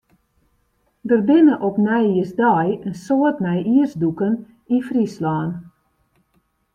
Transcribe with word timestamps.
Der 1.09 1.21
binne 1.27 1.55
op 1.67 1.75
nijjiersdei 1.85 2.67
in 2.87 2.95
soad 3.05 3.37
nijjiersdûken 3.45 4.33
yn 4.73 4.85
Fryslân. 4.87 5.49